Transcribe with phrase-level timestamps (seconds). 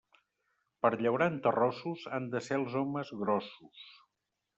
[0.85, 3.85] Per llaurar en terrossos, han de ser els homes grossos.